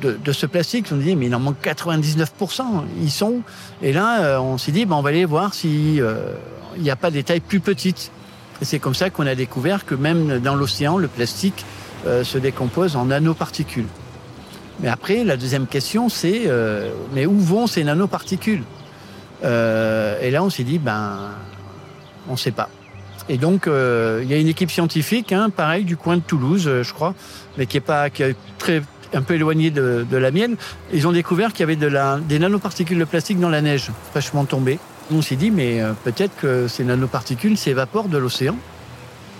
de, 0.00 0.18
de, 0.22 0.32
ce 0.32 0.46
plastique. 0.46 0.86
On 0.92 0.96
dit, 0.96 1.16
mais 1.16 1.26
il 1.26 1.34
en 1.34 1.40
manque 1.40 1.56
99%. 1.62 2.62
Ils 3.00 3.10
sont 3.10 3.42
Et 3.82 3.92
là, 3.92 4.22
euh, 4.22 4.38
on 4.38 4.58
s'est 4.58 4.72
dit, 4.72 4.86
ben, 4.86 4.96
on 4.96 5.02
va 5.02 5.10
aller 5.10 5.24
voir 5.24 5.54
s'il 5.54 6.00
euh, 6.00 6.32
n'y 6.78 6.90
a 6.90 6.96
pas 6.96 7.10
des 7.10 7.22
tailles 7.22 7.40
plus 7.40 7.60
petites. 7.60 8.10
Et 8.60 8.64
c'est 8.64 8.78
comme 8.78 8.94
ça 8.94 9.10
qu'on 9.10 9.26
a 9.26 9.34
découvert 9.34 9.84
que 9.84 9.94
même 9.94 10.38
dans 10.38 10.54
l'océan, 10.54 10.96
le 10.96 11.08
plastique 11.08 11.64
euh, 12.06 12.24
se 12.24 12.38
décompose 12.38 12.96
en 12.96 13.06
nanoparticules. 13.06 13.88
Mais 14.80 14.88
après, 14.88 15.24
la 15.24 15.36
deuxième 15.36 15.66
question, 15.66 16.08
c'est 16.08 16.42
euh, 16.46 16.90
mais 17.14 17.26
où 17.26 17.38
vont 17.38 17.66
ces 17.66 17.84
nanoparticules? 17.84 18.62
Euh, 19.44 20.20
Et 20.20 20.30
là, 20.30 20.42
on 20.42 20.50
s'est 20.50 20.64
dit, 20.64 20.78
ben, 20.78 21.30
on 22.28 22.32
ne 22.32 22.36
sait 22.36 22.50
pas. 22.50 22.68
Et 23.28 23.38
donc, 23.38 23.66
euh, 23.66 24.20
il 24.22 24.30
y 24.30 24.34
a 24.34 24.36
une 24.36 24.48
équipe 24.48 24.70
scientifique, 24.70 25.32
hein, 25.32 25.50
pareil, 25.50 25.84
du 25.84 25.96
coin 25.96 26.16
de 26.16 26.22
Toulouse, 26.22 26.70
je 26.82 26.92
crois, 26.92 27.14
mais 27.56 27.66
qui 27.66 27.78
est 27.78 27.80
pas, 27.80 28.08
qui 28.10 28.22
est 28.22 28.36
très 28.58 28.82
un 29.14 29.22
peu 29.22 29.34
éloigné 29.34 29.70
de, 29.70 30.06
la 30.10 30.30
mienne. 30.30 30.56
Ils 30.92 31.06
ont 31.06 31.12
découvert 31.12 31.52
qu'il 31.52 31.60
y 31.60 31.62
avait 31.64 31.76
des 31.76 32.38
nanoparticules 32.38 32.98
de 32.98 33.04
plastique 33.04 33.40
dans 33.40 33.50
la 33.50 33.62
neige, 33.62 33.90
fraîchement 34.10 34.44
tombée. 34.44 34.78
On 35.12 35.22
s'est 35.22 35.36
dit, 35.36 35.50
mais 35.50 35.80
peut-être 36.04 36.36
que 36.36 36.68
ces 36.68 36.84
nanoparticules 36.84 37.56
s'évaporent 37.56 38.08
de 38.08 38.18
l'océan 38.18 38.56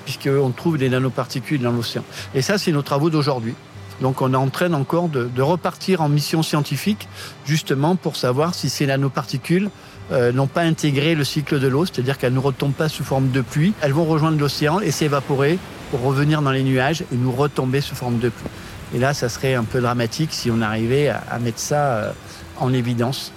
puisqu'on 0.06 0.50
trouve 0.50 0.78
des 0.78 0.88
nanoparticules 0.88 1.61
dans 1.61 1.73
l'océan. 1.73 2.04
Et 2.35 2.40
ça, 2.40 2.56
c'est 2.56 2.73
nos 2.73 2.82
travaux 2.82 3.11
d'aujourd'hui. 3.11 3.54
Donc 4.00 4.23
on 4.23 4.32
est 4.32 4.37
en 4.37 4.49
train 4.49 4.73
encore 4.73 5.08
de, 5.08 5.25
de, 5.25 5.42
repartir 5.42 6.00
en 6.00 6.08
mission 6.08 6.42
scientifique, 6.42 7.08
justement 7.46 7.96
pour 7.96 8.16
savoir 8.16 8.54
si 8.54 8.68
ces 8.68 8.87
nanoparticules 8.87 9.70
euh, 10.12 10.32
n'ont 10.32 10.46
pas 10.46 10.62
intégré 10.62 11.14
le 11.14 11.25
cycle 11.25 11.58
de 11.58 11.66
l'eau, 11.66 11.87
c'est-à-dire 11.87 12.18
qu'elles 12.18 12.35
ne 12.35 12.38
retombent 12.38 12.75
pas 12.75 12.88
sous 12.88 13.04
forme 13.04 13.30
de 13.30 13.40
pluie, 13.40 13.73
elles 13.80 13.92
vont 13.92 14.04
rejoindre 14.04 14.38
l'océan 14.38 14.80
et 14.80 14.90
s'évaporer 14.90 15.58
pour 15.90 16.02
revenir 16.02 16.42
dans 16.42 16.50
les 16.50 16.62
nuages 16.62 17.02
et 17.12 17.16
nous 17.16 17.32
retomber 17.32 17.80
sous 17.80 17.94
forme 17.94 18.18
de 18.18 18.28
pluie. 18.28 18.50
Et 18.95 18.99
là, 18.99 19.14
ça 19.14 19.28
serait 19.28 19.55
un 19.55 19.64
peu 19.64 19.81
dramatique 19.81 20.33
si 20.33 20.50
on 20.50 20.61
arrivait 20.61 21.09
à, 21.09 21.38
mettre 21.38 21.59
ça 21.59 21.76
euh, 21.76 22.12
en 22.59 22.73
évidence 22.73 23.33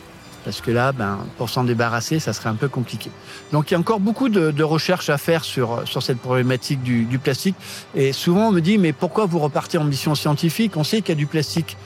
parce 0.46 0.62
que 0.62 0.72
là, 0.72 0.94
ben, 0.94 1.20
pour 1.38 1.50
s'en 1.50 1.64
débarrasser, 1.64 2.20
ça 2.20 2.34
serait 2.34 2.50
un 2.50 2.56
peu 2.56 2.70
compliqué. 2.70 3.12
Donc 3.52 3.70
il 3.70 3.74
y 3.74 3.78
a 3.78 3.80
encore 3.80 4.00
beaucoup 4.00 4.30
de, 4.30 4.52
de 4.52 4.64
recherches 4.64 5.10
à 5.10 5.18
faire 5.18 5.44
sur, 5.44 5.88
sur 5.88 6.02
cette 6.02 6.20
problématique 6.20 6.82
du, 6.82 7.04
du, 7.04 7.20
plastique. 7.20 7.56
Et 7.94 8.14
souvent 8.14 8.48
on 8.48 8.52
me 8.52 8.62
dit, 8.62 8.78
mais 8.78 8.94
pourquoi 8.94 9.26
vous 9.26 9.40
repartez 9.40 9.78
en 9.78 9.84
mission 9.84 10.16
scientifique? 10.16 10.78
On 10.78 10.84
sait 10.84 11.02
qu'il 11.02 11.10
y 11.10 11.12
a 11.12 11.16
du 11.16 11.28
plastique. 11.28 11.78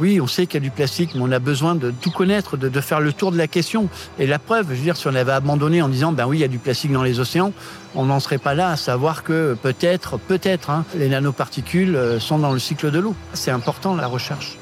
Oui, 0.00 0.20
on 0.20 0.28
sait 0.28 0.46
qu'il 0.46 0.62
y 0.62 0.64
a 0.64 0.68
du 0.68 0.70
plastique, 0.70 1.10
mais 1.14 1.22
on 1.22 1.32
a 1.32 1.40
besoin 1.40 1.74
de 1.74 1.90
tout 1.90 2.12
connaître, 2.12 2.56
de, 2.56 2.80
faire 2.80 3.00
le 3.00 3.12
tour 3.12 3.32
de 3.32 3.36
la 3.36 3.48
question. 3.48 3.88
Et 4.20 4.28
la 4.28 4.38
preuve, 4.38 4.66
je 4.68 4.74
veux 4.74 4.82
dire, 4.82 4.96
si 4.96 5.08
on 5.08 5.14
avait 5.14 5.32
abandonné 5.32 5.82
en 5.82 5.88
disant, 5.88 6.12
ben 6.12 6.26
oui, 6.26 6.38
il 6.38 6.40
y 6.40 6.44
a 6.44 6.48
du 6.48 6.58
plastique 6.58 6.92
dans 6.92 7.02
les 7.02 7.18
océans, 7.18 7.52
on 7.96 8.04
n'en 8.04 8.20
serait 8.20 8.38
pas 8.38 8.54
là 8.54 8.70
à 8.70 8.76
savoir 8.76 9.24
que 9.24 9.56
peut-être, 9.60 10.16
peut-être, 10.16 10.70
hein, 10.70 10.84
les 10.94 11.08
nanoparticules 11.08 11.96
euh, 11.96 12.20
sont 12.20 12.38
dans 12.38 12.52
le 12.52 12.60
cycle 12.60 12.92
de 12.92 13.00
l'eau. 13.00 13.16
C'est 13.32 13.50
important 13.50 13.96
la 13.96 14.06
recherche. 14.06 14.56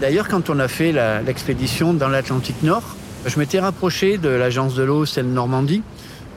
D'ailleurs, 0.00 0.28
quand 0.28 0.48
on 0.50 0.58
a 0.58 0.68
fait 0.68 0.92
l'expédition 1.24 1.92
dans 1.92 2.08
l'Atlantique 2.08 2.62
Nord, 2.62 2.96
je 3.26 3.38
m'étais 3.38 3.60
rapproché 3.60 4.18
de 4.18 4.28
l'agence 4.28 4.74
de 4.74 4.82
l'eau 4.82 5.04
Seine-Normandie, 5.04 5.82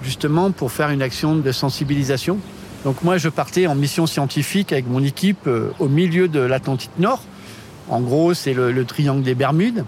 justement 0.03 0.51
pour 0.51 0.71
faire 0.71 0.89
une 0.89 1.01
action 1.01 1.35
de 1.35 1.51
sensibilisation. 1.51 2.37
Donc 2.83 3.03
moi, 3.03 3.17
je 3.17 3.29
partais 3.29 3.67
en 3.67 3.75
mission 3.75 4.07
scientifique 4.07 4.71
avec 4.71 4.87
mon 4.87 5.03
équipe 5.03 5.47
euh, 5.47 5.69
au 5.79 5.87
milieu 5.87 6.27
de 6.27 6.39
l'Atlantique 6.39 6.91
Nord. 6.97 7.21
En 7.89 7.99
gros, 8.01 8.33
c'est 8.33 8.53
le, 8.53 8.71
le, 8.71 8.85
triangle 8.85 9.21
des 9.21 9.35
Bermudes. 9.35 9.83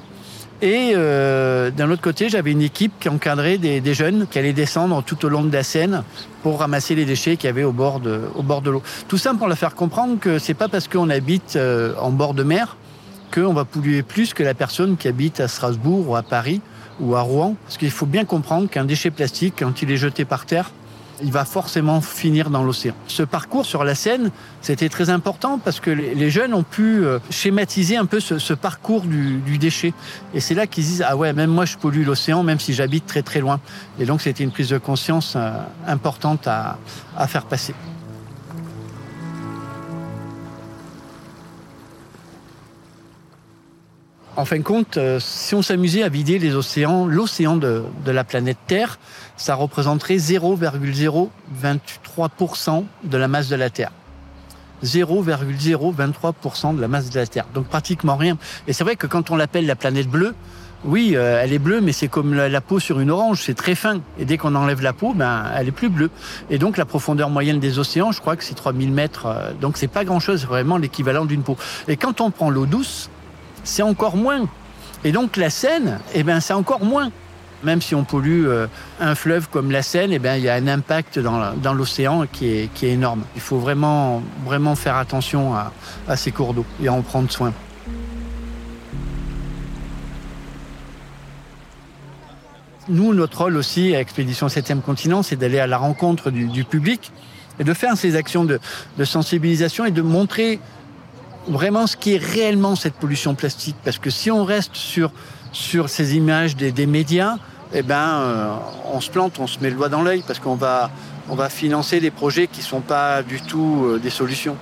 Et 0.61 0.91
euh, 0.95 1.71
d'un 1.71 1.89
autre 1.89 2.01
côté, 2.01 2.29
j'avais 2.29 2.51
une 2.51 2.61
équipe 2.61 2.91
qui 2.99 3.09
encadrait 3.09 3.57
des, 3.57 3.93
jeunes 3.93 4.27
qui 4.29 4.37
allaient 4.37 4.53
descendre 4.53 5.01
tout 5.03 5.25
au 5.25 5.29
long 5.29 5.43
de 5.43 5.51
la 5.51 5.63
Seine 5.63 6.03
pour 6.43 6.59
ramasser 6.59 6.93
les 6.93 7.05
déchets 7.05 7.35
qu'il 7.35 7.47
y 7.47 7.49
avait 7.49 7.63
au 7.63 7.71
bord 7.71 7.99
de, 7.99 8.21
au 8.35 8.43
bord 8.43 8.61
de 8.61 8.69
l'eau. 8.69 8.83
Tout 9.07 9.17
ça 9.17 9.33
pour 9.33 9.47
leur 9.47 9.57
faire 9.57 9.73
comprendre 9.73 10.19
que 10.19 10.37
c'est 10.37 10.53
pas 10.53 10.67
parce 10.67 10.87
qu'on 10.87 11.09
habite 11.09 11.55
euh, 11.55 11.93
en 11.99 12.11
bord 12.11 12.35
de 12.35 12.43
mer 12.43 12.77
qu'on 13.33 13.53
va 13.53 13.65
polluer 13.65 14.03
plus 14.03 14.33
que 14.33 14.43
la 14.43 14.53
personne 14.53 14.97
qui 14.97 15.07
habite 15.07 15.39
à 15.39 15.47
Strasbourg 15.47 16.09
ou 16.09 16.15
à 16.15 16.21
Paris 16.21 16.61
ou 17.01 17.15
à 17.15 17.21
Rouen. 17.21 17.55
Parce 17.65 17.77
qu'il 17.77 17.91
faut 17.91 18.05
bien 18.05 18.25
comprendre 18.25 18.69
qu'un 18.69 18.85
déchet 18.85 19.11
plastique, 19.11 19.55
quand 19.59 19.81
il 19.81 19.91
est 19.91 19.97
jeté 19.97 20.25
par 20.25 20.45
terre, 20.45 20.71
il 21.23 21.31
va 21.31 21.45
forcément 21.45 22.01
finir 22.01 22.49
dans 22.49 22.63
l'océan. 22.63 22.93
Ce 23.07 23.23
parcours 23.23 23.65
sur 23.65 23.83
la 23.83 23.95
Seine, 23.95 24.31
c'était 24.61 24.89
très 24.89 25.09
important 25.09 25.59
parce 25.59 25.79
que 25.79 25.91
les 25.91 26.29
jeunes 26.31 26.53
ont 26.53 26.63
pu 26.63 27.03
euh, 27.03 27.19
schématiser 27.29 27.95
un 27.95 28.05
peu 28.05 28.19
ce, 28.19 28.53
parcours 28.53 29.01
du, 29.01 29.57
déchet. 29.57 29.93
Et 30.33 30.39
c'est 30.39 30.55
là 30.55 30.67
qu'ils 30.67 30.83
disent, 30.83 31.05
ah 31.07 31.15
ouais, 31.15 31.33
même 31.33 31.51
moi 31.51 31.65
je 31.65 31.77
pollue 31.77 32.03
l'océan, 32.03 32.43
même 32.43 32.59
si 32.59 32.73
j'habite 32.73 33.05
très 33.05 33.21
très 33.21 33.39
loin. 33.39 33.59
Et 33.99 34.05
donc 34.05 34.21
c'était 34.21 34.43
une 34.43 34.51
prise 34.51 34.69
de 34.69 34.77
conscience 34.77 35.33
euh, 35.35 35.51
importante 35.87 36.47
à 36.47 36.77
faire 37.27 37.45
passer. 37.45 37.75
En 44.37 44.45
fin 44.45 44.57
de 44.57 44.63
compte, 44.63 44.95
euh, 44.95 45.19
si 45.19 45.55
on 45.55 45.61
s'amusait 45.61 46.03
à 46.03 46.09
vider 46.09 46.39
les 46.39 46.55
océans, 46.55 47.05
l'océan 47.05 47.57
de, 47.57 47.83
la 48.05 48.23
planète 48.23 48.59
Terre, 48.65 48.97
ça 49.35 49.55
représenterait 49.55 50.15
0,023% 50.15 52.85
de 53.03 53.17
la 53.17 53.27
masse 53.27 53.49
de 53.49 53.57
la 53.57 53.69
Terre. 53.69 53.91
0,023% 54.85 56.77
de 56.77 56.81
la 56.81 56.87
masse 56.87 57.09
de 57.09 57.19
la 57.19 57.27
Terre. 57.27 57.45
Donc 57.53 57.67
pratiquement 57.67 58.15
rien. 58.15 58.37
Et 58.67 58.73
c'est 58.73 58.85
vrai 58.85 58.95
que 58.95 59.05
quand 59.05 59.31
on 59.31 59.35
l'appelle 59.35 59.65
la 59.65 59.75
planète 59.75 60.07
bleue, 60.07 60.33
oui, 60.85 61.11
euh, 61.15 61.41
elle 61.43 61.51
est 61.51 61.59
bleue, 61.59 61.81
mais 61.81 61.91
c'est 61.91 62.07
comme 62.07 62.33
la, 62.33 62.47
la, 62.47 62.61
peau 62.61 62.79
sur 62.79 63.01
une 63.01 63.11
orange, 63.11 63.41
c'est 63.43 63.53
très 63.53 63.75
fin. 63.75 63.99
Et 64.17 64.23
dès 64.23 64.37
qu'on 64.37 64.55
enlève 64.55 64.81
la 64.81 64.93
peau, 64.93 65.13
ben, 65.13 65.43
elle 65.55 65.67
est 65.67 65.73
plus 65.73 65.89
bleue. 65.89 66.09
Et 66.49 66.57
donc 66.57 66.77
la 66.77 66.85
profondeur 66.85 67.29
moyenne 67.29 67.59
des 67.59 67.79
océans, 67.79 68.13
je 68.13 68.21
crois 68.21 68.37
que 68.37 68.45
c'est 68.45 68.55
3000 68.55 68.93
mètres. 68.93 69.25
Euh, 69.25 69.51
donc 69.59 69.75
c'est 69.75 69.89
pas 69.89 70.05
grand-chose, 70.05 70.45
vraiment 70.45 70.77
l'équivalent 70.77 71.25
d'une 71.25 71.43
peau. 71.43 71.57
Et 71.89 71.97
quand 71.97 72.21
on 72.21 72.31
prend 72.31 72.49
l'eau 72.49 72.65
douce, 72.65 73.09
c'est 73.63 73.81
encore 73.81 74.15
moins. 74.15 74.47
Et 75.03 75.11
donc 75.11 75.37
la 75.37 75.49
Seine, 75.49 75.99
eh 76.13 76.23
ben, 76.23 76.39
c'est 76.39 76.53
encore 76.53 76.83
moins. 76.83 77.11
Même 77.63 77.81
si 77.81 77.93
on 77.93 78.03
pollue 78.03 78.47
euh, 78.47 78.67
un 78.99 79.13
fleuve 79.13 79.47
comme 79.49 79.71
la 79.71 79.83
Seine, 79.83 80.11
eh 80.11 80.19
ben, 80.19 80.35
il 80.35 80.43
y 80.43 80.49
a 80.49 80.55
un 80.55 80.67
impact 80.67 81.19
dans, 81.19 81.73
l'océan 81.73 82.25
qui 82.31 82.47
est, 82.47 82.83
énorme. 82.83 83.23
Il 83.35 83.41
faut 83.41 83.59
vraiment, 83.59 84.21
faire 84.75 84.95
attention 84.95 85.55
à, 85.55 85.71
à 86.07 86.15
ces 86.17 86.31
cours 86.31 86.53
d'eau 86.53 86.65
et 86.81 86.89
en 86.89 87.01
prendre 87.01 87.31
soin. 87.31 87.53
Nous, 92.89 93.13
notre 93.13 93.43
rôle 93.43 93.57
aussi 93.57 93.95
à 93.95 94.01
Expédition 94.01 94.47
7e 94.47 94.81
continent, 94.81 95.21
c'est 95.21 95.35
d'aller 95.35 95.59
à 95.59 95.67
la 95.67 95.77
rencontre 95.77 96.31
du, 96.31 96.63
public 96.63 97.11
et 97.59 97.63
de 97.63 97.73
faire 97.73 97.95
ces 97.95 98.15
actions 98.15 98.43
de 98.43 98.59
sensibilisation 99.03 99.85
et 99.85 99.91
de 99.91 100.01
montrer 100.01 100.59
vraiment 101.47 101.87
ce 101.87 101.97
qui 101.97 102.15
est 102.15 102.23
réellement 102.23 102.75
cette 102.75 102.95
pollution 102.95 103.35
plastique. 103.35 103.75
Parce 103.83 103.97
que 103.97 104.09
si 104.09 104.31
on 104.31 104.43
reste 104.43 104.75
sur, 104.75 105.11
sur 105.51 105.89
ces 105.89 106.15
images 106.15 106.55
des, 106.55 106.71
des 106.71 106.85
médias, 106.85 107.37
eh 107.73 107.81
ben, 107.81 107.95
euh, 107.95 108.55
on 108.93 108.99
se 108.99 109.09
plante, 109.09 109.39
on 109.39 109.47
se 109.47 109.59
met 109.59 109.69
le 109.69 109.75
doigt 109.75 109.89
dans 109.89 110.01
l'œil 110.01 110.23
parce 110.25 110.39
qu'on 110.39 110.55
va, 110.55 110.91
on 111.29 111.35
va 111.35 111.49
financer 111.49 111.99
des 111.99 112.11
projets 112.11 112.47
qui 112.47 112.59
ne 112.59 112.65
sont 112.65 112.81
pas 112.81 113.23
du 113.23 113.41
tout 113.41 113.85
euh, 113.85 113.99
des 113.99 114.09
solutions. 114.09 114.57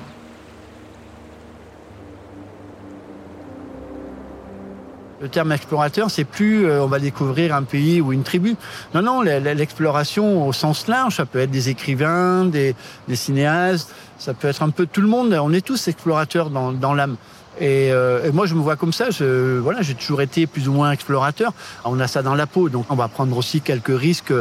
Le 5.21 5.27
terme 5.27 5.51
explorateur, 5.51 6.09
c'est 6.09 6.23
plus 6.23 6.65
euh, 6.65 6.81
on 6.81 6.87
va 6.87 6.99
découvrir 6.99 7.53
un 7.53 7.63
pays 7.63 7.99
ou 7.99 8.13
une 8.13 8.23
tribu. 8.23 8.55
Non, 8.93 9.01
non, 9.01 9.21
l'exploration 9.21 10.47
au 10.47 10.53
sens 10.53 10.87
large, 10.87 11.17
ça 11.17 11.25
peut 11.25 11.39
être 11.39 11.51
des 11.51 11.67
écrivains, 11.67 12.45
des, 12.45 12.73
cinéastes, 13.13 13.93
ça 14.17 14.33
peut 14.33 14.47
être 14.47 14.63
un 14.63 14.69
peu 14.69 14.85
tout 14.85 15.01
le 15.01 15.09
monde. 15.09 15.33
On 15.33 15.51
est 15.51 15.65
tous 15.65 15.89
explorateurs 15.89 16.49
dans, 16.49 16.93
l'âme. 16.93 17.17
Et, 17.59 17.91
euh, 17.91 18.27
et, 18.27 18.31
moi, 18.31 18.45
je 18.45 18.55
me 18.55 18.61
vois 18.61 18.77
comme 18.77 18.93
ça. 18.93 19.07
Voilà, 19.19 19.81
j'ai 19.81 19.95
toujours 19.95 20.21
été 20.21 20.47
plus 20.47 20.69
ou 20.69 20.71
moins 20.71 20.91
explorateur. 20.93 21.51
On 21.83 21.99
a 21.99 22.07
ça 22.07 22.21
dans 22.21 22.35
la 22.35 22.47
peau, 22.47 22.69
donc 22.69 22.85
on 22.89 22.95
va 22.95 23.09
prendre 23.09 23.35
aussi 23.35 23.59
quelques 23.59 23.97
risques 23.99 24.33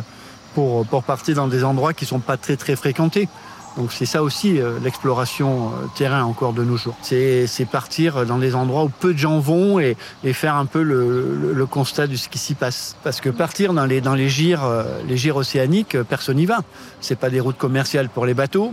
pour, 0.55 0.87
pour 0.87 1.03
partir 1.03 1.35
dans 1.35 1.49
des 1.49 1.65
endroits 1.65 1.93
qui 1.93 2.07
sont 2.07 2.21
pas 2.21 2.37
très 2.37 2.57
très 2.57 2.77
fréquentés. 2.77 3.29
Donc 3.77 3.93
c'est 3.93 4.07
ça 4.07 4.23
aussi 4.23 4.61
euh, 4.61 4.79
l'exploration 4.83 5.69
euh, 5.69 5.87
terrain 5.97 6.25
encore 6.25 6.53
de 6.53 6.65
nos 6.65 6.77
jours. 6.77 6.97
C'est 7.03 7.47
partir 7.71 8.27
dans 8.27 8.39
des 8.39 8.55
endroits 8.55 8.85
où 8.85 8.89
peu 8.89 9.13
de 9.13 9.19
gens 9.19 9.39
vont 9.39 9.79
et, 9.79 9.97
faire 10.33 10.57
un 10.57 10.67
peu 10.67 10.83
le, 10.83 11.67
constat 11.67 12.07
de 12.07 12.17
ce 12.17 12.29
qui 12.29 12.39
s'y 12.39 12.55
passe. 12.55 12.97
Parce 13.05 13.21
que 13.21 13.29
partir 13.31 13.73
dans 13.73 13.85
les, 13.85 14.01
dans 14.01 14.15
les 14.15 14.29
gires, 14.29 14.65
euh, 14.65 14.85
les 15.07 15.17
gires 15.17 15.37
océaniques, 15.37 16.01
personne 16.03 16.37
n'y 16.37 16.47
va. 16.47 16.61
C'est 17.01 17.19
pas 17.19 17.31
des 17.31 17.41
routes 17.41 17.59
commerciales 17.59 18.09
pour 18.09 18.27
les 18.27 18.35
bateaux. 18.35 18.73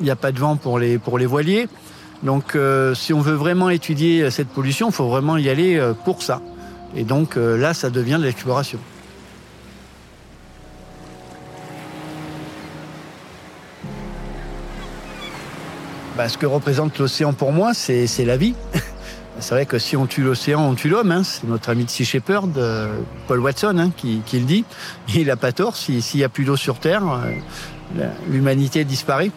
Il 0.00 0.04
n'y 0.04 0.10
a 0.10 0.16
pas 0.16 0.32
de 0.32 0.38
vent 0.38 0.56
pour 0.56 0.78
les, 0.78 0.98
pour 0.98 1.18
les 1.18 1.26
voiliers. 1.26 1.68
Donc 2.22 2.56
si 2.94 3.12
on 3.12 3.20
veut 3.20 3.34
vraiment 3.34 3.68
étudier 3.68 4.30
cette 4.30 4.48
pollution, 4.48 4.88
il 4.88 4.92
faut 4.92 5.08
vraiment 5.08 5.36
y 5.36 5.50
aller 5.50 5.78
pour 6.04 6.22
ça. 6.22 6.40
Et 6.94 7.04
donc 7.04 7.36
là, 7.36 7.74
ça 7.74 7.90
devient 7.90 8.16
de 8.18 8.24
l'exploration. 8.24 8.78
Bah, 16.26 16.30
ce 16.30 16.38
que 16.38 16.46
représente 16.46 16.98
l'océan 16.98 17.32
pour 17.32 17.52
moi, 17.52 17.72
c'est 17.72 18.24
la 18.24 18.36
vie. 18.36 18.54
C'est 19.38 19.54
vrai 19.54 19.64
que 19.64 19.78
si 19.78 19.96
on 19.96 20.06
tue 20.06 20.24
l'océan, 20.24 20.60
on 20.60 20.74
tue 20.74 20.88
l'homme. 20.88 21.12
Hein. 21.12 21.22
C'est 21.22 21.46
notre 21.46 21.70
ami 21.70 21.84
de 21.84 21.90
Sea 21.90 22.04
Shepherd, 22.04 22.58
euh, 22.58 22.98
Paul 23.28 23.38
Watson, 23.38 23.76
hein, 23.78 23.92
qui, 23.96 24.20
le 24.32 24.40
dit. 24.40 24.64
Il 25.14 25.28
n'a 25.28 25.36
pas 25.36 25.52
tort. 25.52 25.76
S'il 25.76 26.02
n'y 26.16 26.24
a 26.24 26.28
plus 26.28 26.44
d'eau 26.44 26.56
sur 26.56 26.80
Terre, 26.80 27.04
euh, 27.04 28.08
l'humanité 28.28 28.84
disparaît. 28.84 29.30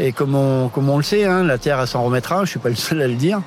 Et 0.00 0.10
comme 0.10 0.34
on, 0.34 0.96
le 0.96 1.04
sait, 1.04 1.26
hein, 1.26 1.44
la 1.44 1.58
Terre 1.58 1.86
s'en 1.86 2.02
remettra. 2.02 2.38
Je 2.38 2.40
ne 2.40 2.46
suis 2.46 2.58
pas 2.58 2.70
le 2.70 2.74
seul 2.74 3.00
à 3.02 3.06
le 3.06 3.14
dire. 3.14 3.40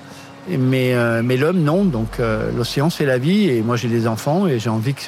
Mais, 0.48 0.94
euh, 0.94 1.22
mais 1.22 1.36
l'homme, 1.36 1.60
non. 1.60 1.84
Donc 1.84 2.22
l'océan, 2.56 2.90
c'est 2.90 3.06
la 3.06 3.18
vie. 3.18 3.50
Et 3.50 3.62
moi, 3.62 3.76
j'ai 3.76 3.90
des 3.90 4.08
enfants 4.08 4.48
et 4.48 4.58
j'ai 4.58 4.70
envie, 4.70 4.94
que, 4.94 5.02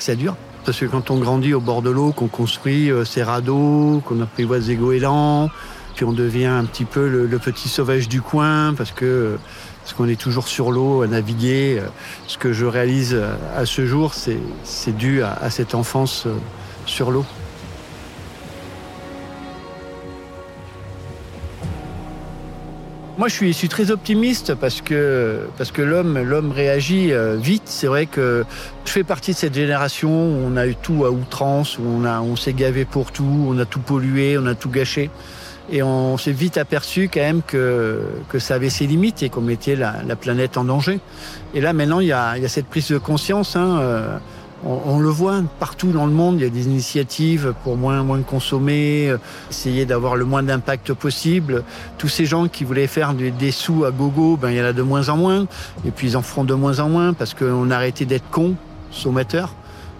ça 0.00 0.16
dure. 0.16 0.36
Parce 0.66 0.80
que 0.80 0.86
quand 0.86 1.12
on 1.12 1.18
grandit 1.18 1.54
au 1.54 1.60
bord 1.60 1.80
de 1.80 1.90
l'eau, 1.90 2.10
qu'on 2.10 2.26
construit 2.26 2.90
euh, 2.90 3.04
ses 3.04 3.22
radeaux, 3.22 4.02
qu'on 4.04 4.20
apprivoise 4.20 4.66
des 4.66 4.74
goélands, 4.74 5.48
puis 5.96 6.04
on 6.04 6.12
devient 6.12 6.44
un 6.44 6.64
petit 6.66 6.84
peu 6.84 7.08
le, 7.08 7.38
petit 7.38 7.70
sauvage 7.70 8.06
du 8.06 8.20
coin 8.20 8.74
parce 8.74 8.92
que 8.92 9.38
parce 9.82 9.94
qu'on 9.94 10.08
est 10.08 10.20
toujours 10.20 10.46
sur 10.46 10.70
l'eau 10.70 11.02
à 11.02 11.06
naviguer. 11.06 11.80
Ce 12.26 12.36
que 12.36 12.52
je 12.52 12.66
réalise 12.66 13.16
à 13.56 13.64
ce 13.66 13.86
jour, 13.86 14.12
c'est 14.14 14.96
dû 14.96 15.22
à, 15.22 15.48
cette 15.48 15.74
enfance 15.74 16.26
sur 16.86 17.10
l'eau. 17.10 17.24
Moi, 23.16 23.28
je 23.28 23.34
suis, 23.34 23.52
je 23.52 23.56
suis, 23.56 23.68
très 23.68 23.90
optimiste 23.90 24.54
parce 24.54 24.82
que 24.82 25.46
parce 25.56 25.70
que 25.70 25.80
l'homme 25.80 26.18
l'homme 26.18 26.50
réagit 26.50 27.12
vite. 27.36 27.62
C'est 27.66 27.86
vrai 27.86 28.04
que 28.04 28.44
je 28.84 28.90
fais 28.90 29.04
partie 29.04 29.30
de 29.30 29.36
cette 29.36 29.54
génération 29.54 30.10
où 30.10 30.42
on 30.46 30.56
a 30.58 30.66
eu 30.66 30.74
tout 30.74 31.06
à 31.06 31.10
outrance, 31.10 31.78
où 31.78 31.84
on 31.86 32.04
a 32.04 32.20
on 32.20 32.36
s'est 32.36 32.52
gavé 32.52 32.84
pour 32.84 33.12
tout, 33.12 33.46
on 33.48 33.58
a 33.58 33.64
tout 33.64 33.80
pollué, 33.80 34.36
on 34.36 34.46
a 34.46 34.54
tout 34.54 34.68
gâché. 34.68 35.10
Et 35.70 35.82
on 35.82 36.16
s'est 36.16 36.32
vite 36.32 36.58
aperçu 36.58 37.10
quand 37.12 37.20
même 37.20 37.42
que, 37.42 38.00
ça 38.38 38.54
avait 38.54 38.70
ses 38.70 38.86
limites 38.86 39.22
et 39.22 39.28
qu'on 39.28 39.40
mettait 39.40 39.76
la, 39.76 39.96
la, 40.06 40.14
planète 40.14 40.56
en 40.56 40.64
danger. 40.64 41.00
Et 41.54 41.60
là, 41.60 41.72
maintenant, 41.72 42.00
il 42.00 42.08
y 42.08 42.12
a, 42.12 42.36
il 42.36 42.42
y 42.42 42.46
a 42.46 42.48
cette 42.48 42.66
prise 42.66 42.88
de 42.88 42.98
conscience. 42.98 43.56
Hein, 43.56 43.78
euh, 43.80 44.18
on, 44.64 44.98
le 44.98 45.08
voit 45.08 45.42
partout 45.58 45.90
dans 45.90 46.06
le 46.06 46.12
monde, 46.12 46.36
il 46.36 46.42
y 46.42 46.46
a 46.46 46.50
des 46.50 46.66
initiatives 46.66 47.54
pour 47.64 47.76
moins, 47.76 48.02
moins 48.02 48.20
consommer, 48.22 49.08
euh, 49.10 49.18
essayer 49.50 49.86
d'avoir 49.86 50.16
le 50.16 50.24
moins 50.24 50.42
d'impact 50.42 50.92
possible. 50.92 51.64
Tous 51.98 52.08
ces 52.08 52.26
gens 52.26 52.48
qui 52.48 52.64
voulaient 52.64 52.86
faire 52.86 53.14
des, 53.14 53.30
des, 53.30 53.50
sous 53.50 53.84
à 53.84 53.90
gogo, 53.90 54.36
ben, 54.36 54.50
il 54.50 54.56
y 54.56 54.60
en 54.60 54.66
a 54.66 54.72
de 54.72 54.82
moins 54.82 55.08
en 55.08 55.16
moins. 55.16 55.46
Et 55.84 55.90
puis 55.90 56.08
ils 56.08 56.16
en 56.16 56.22
feront 56.22 56.44
de 56.44 56.54
moins 56.54 56.78
en 56.78 56.88
moins 56.88 57.12
parce 57.12 57.34
qu'on 57.34 57.70
a 57.70 57.76
arrêté 57.76 58.04
d'être 58.06 58.28
cons, 58.30 58.54
sommateurs. 58.90 59.54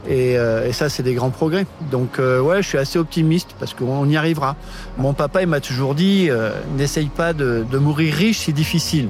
Et, 0.09 0.39
euh, 0.39 0.67
et, 0.67 0.73
ça, 0.73 0.89
c'est 0.89 1.03
des 1.03 1.15
grands 1.15 1.31
progrès. 1.31 1.67
Donc, 1.91 2.19
euh, 2.19 2.41
ouais, 2.41 2.63
je 2.63 2.69
suis 2.69 2.79
assez 2.79 2.99
optimiste 2.99 3.55
parce 3.59 3.75
qu'on 3.75 4.09
y 4.09 4.17
arrivera. 4.17 4.57
Mon 4.99 5.15
papa, 5.15 5.43
il 5.43 5.49
m'a 5.49 5.61
toujours 5.61 5.95
dit 5.95 6.29
euh, 6.31 6.51
n'essaye 6.77 7.07
pas 7.07 7.33
de, 7.33 7.67
de, 7.69 7.79
mourir 7.79 8.15
riche, 8.15 8.41
c'est 8.41 8.53
difficile. 8.53 9.09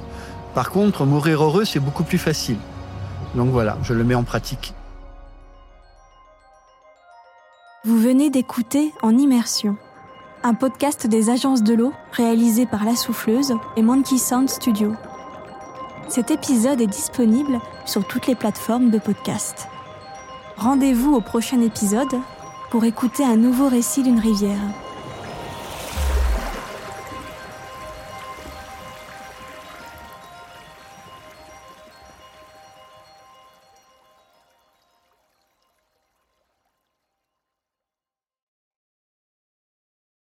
Par 0.55 0.71
contre, 0.71 1.05
mourir 1.05 1.43
heureux, 1.43 1.65
c'est 1.65 1.81
beaucoup 1.81 2.05
plus 2.05 2.19
facile. 2.19 2.57
Donc 3.35 3.50
voilà, 3.50 3.76
je 3.83 3.93
le 3.93 4.05
mets 4.05 4.15
en 4.15 4.23
pratique. 4.23 4.73
Vous 7.85 8.00
venez 8.00 8.31
d'écouter 8.31 8.93
En 9.03 9.17
Immersion, 9.17 9.76
un 10.43 10.55
podcast 10.55 11.07
des 11.07 11.29
agences 11.31 11.62
de 11.62 11.75
l'eau 11.75 11.93
réalisé 12.12 12.67
par 12.67 12.85
La 12.85 12.97
Souffleuse 12.97 13.55
et 13.76 13.83
Monkey 13.83 14.17
Sound 14.17 14.49
Studio. 14.49 14.95
Cet 16.09 16.31
épisode 16.31 16.81
est 16.81 16.87
disponible 16.87 17.59
sur 17.85 18.07
toutes 18.07 18.26
les 18.26 18.35
plateformes 18.35 18.91
de 18.91 18.99
podcast. 18.99 19.69
Rendez-vous 20.59 21.15
au 21.15 21.21
prochain 21.21 21.61
épisode 21.61 22.19
pour 22.71 22.85
écouter 22.85 23.23
un 23.23 23.37
nouveau 23.37 23.69
récit 23.69 24.03
d'une 24.03 24.19
rivière. 24.19 24.86